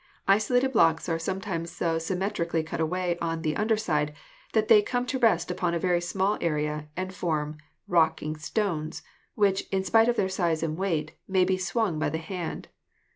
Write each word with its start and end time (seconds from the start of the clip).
Isolated 0.27 0.71
blocks 0.73 1.07
are 1.09 1.19
sometimes 1.19 1.69
so 1.69 1.99
symmetrically 1.99 2.63
cut 2.63 2.79
away 2.79 3.19
on 3.21 3.43
the 3.43 3.55
under 3.55 3.77
side 3.77 4.15
that 4.53 4.67
they 4.67 4.81
come 4.81 5.05
to 5.05 5.19
rest 5.19 5.51
upon 5.51 5.75
a 5.75 5.79
very 5.79 6.01
small 6.01 6.39
area 6.41 6.89
and 6.97 7.13
form 7.13 7.57
rocking 7.87 8.35
stones, 8.35 9.03
which, 9.35 9.67
in 9.69 9.83
spite 9.83 10.09
of 10.09 10.15
their 10.15 10.27
size 10.27 10.63
and 10.63 10.75
weight, 10.75 11.11
may 11.27 11.45
be 11.45 11.55
swung 11.55 11.99
by 11.99 12.09
the 12.09 12.17
hand. 12.17 12.67